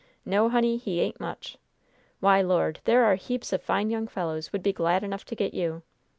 [0.25, 1.59] No, honey, he ain't much!
[2.21, 5.53] Why, Lord, there are heaps of fine young fellows would be glad enough to get
[5.53, 5.83] you!